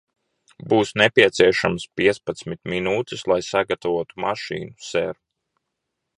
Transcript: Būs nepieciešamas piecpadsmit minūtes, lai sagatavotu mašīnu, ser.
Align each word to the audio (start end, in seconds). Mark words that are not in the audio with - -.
Būs 0.71 0.93
nepieciešamas 1.01 1.85
piecpadsmit 2.01 2.63
minūtes, 2.73 3.25
lai 3.33 3.41
sagatavotu 3.51 4.27
mašīnu, 4.27 4.75
ser. 4.89 5.17